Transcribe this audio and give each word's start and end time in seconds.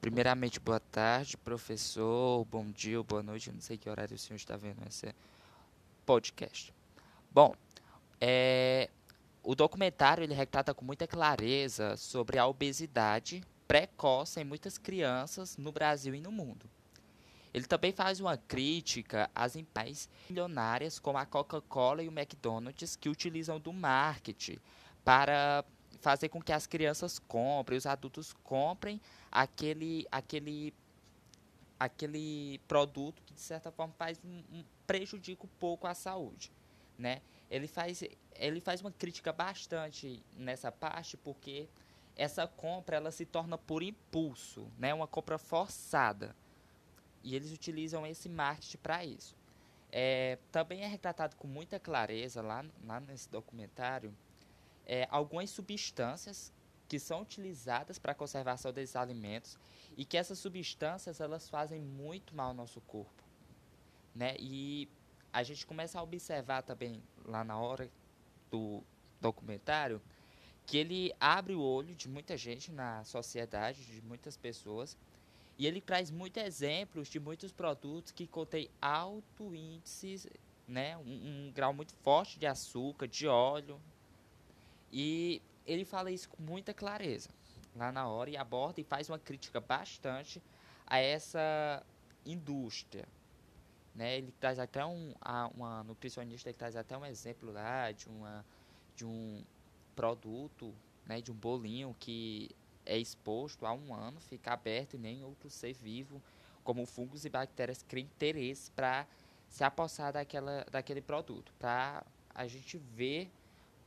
Primeiramente, 0.00 0.60
boa 0.60 0.78
tarde, 0.78 1.36
professor, 1.36 2.44
bom 2.44 2.70
dia, 2.70 3.02
boa 3.02 3.20
noite, 3.20 3.50
não 3.50 3.60
sei 3.60 3.76
que 3.76 3.90
horário 3.90 4.14
o 4.14 4.18
senhor 4.18 4.36
está 4.36 4.56
vendo 4.56 4.80
esse 4.86 5.12
podcast. 6.06 6.72
Bom, 7.32 7.52
é, 8.20 8.88
o 9.42 9.56
documentário 9.56 10.22
ele 10.22 10.34
retrata 10.34 10.72
com 10.72 10.84
muita 10.84 11.04
clareza 11.04 11.96
sobre 11.96 12.38
a 12.38 12.46
obesidade 12.46 13.42
precoce 13.66 14.40
em 14.40 14.44
muitas 14.44 14.78
crianças 14.78 15.56
no 15.56 15.72
Brasil 15.72 16.14
e 16.14 16.20
no 16.20 16.30
mundo. 16.30 16.70
Ele 17.52 17.66
também 17.66 17.92
faz 17.92 18.20
uma 18.20 18.36
crítica 18.36 19.28
às 19.34 19.56
empresas 19.56 20.08
milionárias 20.30 21.00
como 21.00 21.18
a 21.18 21.26
Coca-Cola 21.26 22.04
e 22.04 22.08
o 22.08 22.12
McDonald's 22.16 22.94
que 22.94 23.08
utilizam 23.08 23.58
do 23.58 23.72
marketing 23.72 24.58
para 25.04 25.64
fazer 26.00 26.28
com 26.28 26.40
que 26.40 26.52
as 26.52 26.66
crianças 26.66 27.18
comprem, 27.18 27.76
os 27.76 27.86
adultos 27.86 28.32
comprem 28.44 29.00
aquele, 29.30 30.06
aquele, 30.10 30.74
aquele 31.78 32.60
produto 32.68 33.22
que 33.22 33.34
de 33.34 33.40
certa 33.40 33.70
forma 33.70 33.92
faz 33.94 34.20
um, 34.24 34.42
um 34.52 34.64
prejudica 34.86 35.44
um 35.44 35.50
pouco 35.58 35.86
a 35.86 35.94
saúde, 35.94 36.52
né? 36.98 37.20
Ele 37.50 37.66
faz, 37.66 38.02
ele 38.34 38.60
faz 38.60 38.80
uma 38.80 38.92
crítica 38.92 39.32
bastante 39.32 40.22
nessa 40.36 40.70
parte 40.70 41.16
porque 41.16 41.68
essa 42.16 42.46
compra 42.46 42.96
ela 42.96 43.10
se 43.10 43.24
torna 43.24 43.56
por 43.56 43.82
impulso, 43.82 44.70
né? 44.78 44.92
Uma 44.92 45.06
compra 45.06 45.38
forçada 45.38 46.34
e 47.22 47.34
eles 47.34 47.52
utilizam 47.52 48.06
esse 48.06 48.28
marketing 48.28 48.78
para 48.78 49.04
isso. 49.04 49.36
É, 49.90 50.38
também 50.52 50.82
é 50.82 50.86
retratado 50.86 51.36
com 51.36 51.48
muita 51.48 51.80
clareza 51.80 52.42
lá, 52.42 52.64
lá 52.84 53.00
nesse 53.00 53.28
documentário 53.30 54.14
é, 54.88 55.06
algumas 55.10 55.50
substâncias 55.50 56.50
que 56.88 56.98
são 56.98 57.20
utilizadas 57.20 57.98
para 57.98 58.12
a 58.12 58.14
conservação 58.14 58.72
desses 58.72 58.96
alimentos 58.96 59.58
e 59.96 60.04
que 60.04 60.16
essas 60.16 60.38
substâncias 60.38 61.20
elas 61.20 61.48
fazem 61.48 61.80
muito 61.80 62.34
mal 62.34 62.48
ao 62.48 62.54
nosso 62.54 62.80
corpo, 62.80 63.22
né? 64.14 64.34
E 64.38 64.88
a 65.30 65.42
gente 65.42 65.66
começa 65.66 66.00
a 66.00 66.02
observar 66.02 66.62
também 66.62 67.02
lá 67.26 67.44
na 67.44 67.58
hora 67.60 67.90
do 68.50 68.82
documentário 69.20 70.00
que 70.64 70.76
ele 70.78 71.14
abre 71.18 71.54
o 71.54 71.60
olho 71.60 71.94
de 71.94 72.08
muita 72.08 72.36
gente 72.36 72.70
na 72.70 73.04
sociedade, 73.04 73.84
de 73.84 74.02
muitas 74.02 74.36
pessoas, 74.36 74.96
e 75.58 75.66
ele 75.66 75.80
traz 75.80 76.10
muitos 76.10 76.42
exemplos 76.42 77.08
de 77.08 77.18
muitos 77.18 77.52
produtos 77.52 78.12
que 78.12 78.26
contêm 78.26 78.70
alto 78.80 79.54
índice, 79.54 80.30
né, 80.66 80.96
um, 80.98 81.46
um 81.46 81.52
grau 81.52 81.72
muito 81.72 81.94
forte 81.94 82.38
de 82.38 82.46
açúcar, 82.46 83.08
de 83.08 83.26
óleo, 83.26 83.80
e 84.92 85.42
ele 85.66 85.84
fala 85.84 86.10
isso 86.10 86.28
com 86.28 86.42
muita 86.42 86.72
clareza 86.72 87.28
lá 87.76 87.92
na 87.92 88.08
hora 88.08 88.30
e 88.30 88.36
aborda 88.36 88.80
e 88.80 88.84
faz 88.84 89.08
uma 89.08 89.18
crítica 89.18 89.60
bastante 89.60 90.42
a 90.86 90.98
essa 90.98 91.84
indústria. 92.24 93.06
Né? 93.94 94.18
Ele 94.18 94.32
traz 94.40 94.58
até 94.58 94.84
um, 94.84 95.14
a, 95.20 95.48
uma 95.48 95.82
nutricionista 95.84 96.52
que 96.52 96.58
traz 96.58 96.76
até 96.76 96.96
um 96.96 97.04
exemplo 97.04 97.52
lá 97.52 97.92
de, 97.92 98.08
uma, 98.08 98.44
de 98.96 99.04
um 99.04 99.44
produto, 99.94 100.74
né, 101.06 101.20
de 101.20 101.30
um 101.30 101.34
bolinho 101.34 101.94
que 101.98 102.50
é 102.84 102.96
exposto 102.96 103.66
há 103.66 103.72
um 103.72 103.94
ano, 103.94 104.20
fica 104.20 104.52
aberto 104.52 104.94
e 104.94 104.98
nem 104.98 105.22
outro 105.22 105.50
ser 105.50 105.72
vivo, 105.74 106.22
como 106.64 106.86
fungos 106.86 107.24
e 107.24 107.28
bactérias, 107.28 107.82
cria 107.82 108.04
interesse 108.04 108.70
para 108.70 109.06
se 109.48 109.64
apossar 109.64 110.12
daquela, 110.12 110.64
daquele 110.70 111.00
produto, 111.00 111.52
para 111.58 112.04
a 112.34 112.46
gente 112.46 112.78
ver 112.78 113.30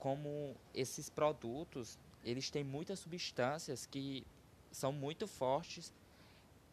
como 0.01 0.55
esses 0.73 1.11
produtos 1.11 1.99
eles 2.23 2.49
têm 2.49 2.63
muitas 2.63 2.97
substâncias 2.99 3.85
que 3.85 4.25
são 4.71 4.91
muito 4.91 5.27
fortes 5.27 5.93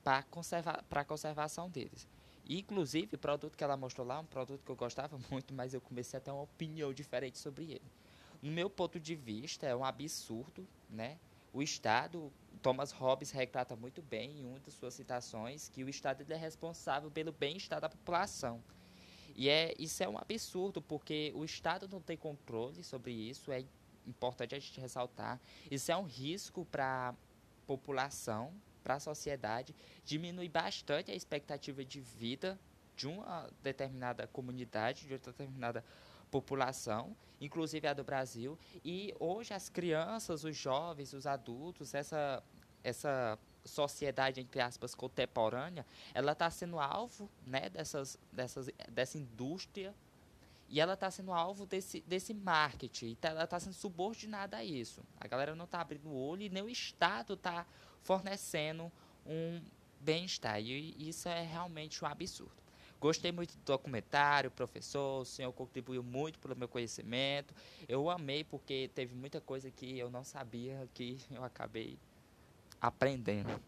para 0.02 0.22
conservar 0.22 0.82
a 0.90 1.04
conservação 1.04 1.68
deles. 1.68 2.08
Inclusive, 2.48 3.16
o 3.16 3.18
produto 3.18 3.54
que 3.54 3.62
ela 3.62 3.76
mostrou 3.76 4.06
lá, 4.06 4.18
um 4.18 4.24
produto 4.24 4.62
que 4.64 4.70
eu 4.70 4.76
gostava 4.76 5.18
muito, 5.30 5.52
mas 5.52 5.74
eu 5.74 5.80
comecei 5.80 6.16
a 6.16 6.20
ter 6.20 6.30
uma 6.30 6.42
opinião 6.42 6.90
diferente 6.94 7.36
sobre 7.36 7.64
ele. 7.64 7.92
No 8.40 8.50
meu 8.50 8.70
ponto 8.70 8.98
de 8.98 9.14
vista, 9.14 9.66
é 9.66 9.76
um 9.76 9.84
absurdo, 9.84 10.66
né? 10.88 11.18
O 11.52 11.62
Estado, 11.62 12.32
Thomas 12.62 12.92
Hobbes 12.92 13.30
retrata 13.30 13.76
muito 13.76 14.00
bem 14.00 14.40
em 14.40 14.46
uma 14.46 14.58
das 14.60 14.72
suas 14.72 14.94
citações 14.94 15.68
que 15.68 15.84
o 15.84 15.88
Estado 15.90 16.24
é 16.32 16.36
responsável 16.36 17.10
pelo 17.10 17.32
bem-estar 17.32 17.78
da 17.78 17.90
população. 17.90 18.62
E 19.38 19.48
é, 19.48 19.72
isso 19.78 20.02
é 20.02 20.08
um 20.08 20.18
absurdo, 20.18 20.82
porque 20.82 21.32
o 21.32 21.44
Estado 21.44 21.88
não 21.88 22.00
tem 22.00 22.16
controle 22.16 22.82
sobre 22.82 23.12
isso, 23.12 23.52
é 23.52 23.64
importante 24.04 24.52
a 24.52 24.58
gente 24.58 24.80
ressaltar. 24.80 25.40
Isso 25.70 25.92
é 25.92 25.96
um 25.96 26.02
risco 26.02 26.64
para 26.64 27.10
a 27.10 27.14
população, 27.64 28.52
para 28.82 28.94
a 28.94 29.00
sociedade, 29.00 29.76
diminui 30.04 30.48
bastante 30.48 31.12
a 31.12 31.14
expectativa 31.14 31.84
de 31.84 32.00
vida 32.00 32.58
de 32.96 33.06
uma 33.06 33.48
determinada 33.62 34.26
comunidade, 34.26 35.06
de 35.06 35.12
outra 35.12 35.30
determinada 35.30 35.84
população, 36.32 37.16
inclusive 37.40 37.86
a 37.86 37.94
do 37.94 38.02
Brasil. 38.02 38.58
E 38.84 39.14
hoje 39.20 39.54
as 39.54 39.68
crianças, 39.68 40.42
os 40.42 40.56
jovens, 40.56 41.12
os 41.12 41.28
adultos, 41.28 41.94
essa, 41.94 42.42
essa 42.82 43.38
sociedade 43.64 44.40
entre 44.40 44.60
aspas 44.60 44.94
contemporânea, 44.94 45.84
ela 46.14 46.32
está 46.32 46.50
sendo 46.50 46.78
alvo, 46.78 47.30
né, 47.46 47.68
dessas, 47.68 48.18
dessas, 48.32 48.70
dessa 48.88 49.18
indústria 49.18 49.94
e 50.68 50.80
ela 50.80 50.94
está 50.94 51.10
sendo 51.10 51.32
alvo 51.32 51.64
desse, 51.64 52.00
desse 52.02 52.34
marketing, 52.34 53.14
tá, 53.14 53.28
ela 53.28 53.44
está 53.44 53.58
sendo 53.58 53.72
subordinada 53.72 54.58
a 54.58 54.64
isso. 54.64 55.02
A 55.18 55.26
galera 55.26 55.54
não 55.54 55.64
está 55.64 55.80
abrindo 55.80 56.08
o 56.08 56.14
olho 56.14 56.42
e 56.42 56.50
nem 56.50 56.62
o 56.62 56.68
Estado 56.68 57.34
está 57.34 57.66
fornecendo 58.02 58.92
um 59.26 59.62
bem-estar. 60.00 60.60
E 60.60 61.08
isso 61.08 61.28
é 61.28 61.42
realmente 61.42 62.04
um 62.04 62.08
absurdo. 62.08 62.52
Gostei 63.00 63.30
muito 63.30 63.56
do 63.56 63.62
documentário, 63.64 64.50
professor, 64.50 65.22
o 65.22 65.24
senhor 65.24 65.52
contribuiu 65.52 66.02
muito 66.02 66.38
pelo 66.38 66.56
meu 66.56 66.68
conhecimento. 66.68 67.54
Eu 67.88 68.10
amei 68.10 68.44
porque 68.44 68.90
teve 68.92 69.14
muita 69.14 69.40
coisa 69.40 69.70
que 69.70 69.96
eu 69.96 70.10
não 70.10 70.24
sabia 70.24 70.88
que 70.92 71.18
eu 71.30 71.44
acabei 71.44 71.96
aprendendo. 72.80 73.60